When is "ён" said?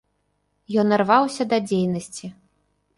0.85-0.97